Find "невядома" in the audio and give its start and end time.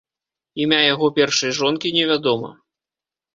1.99-2.51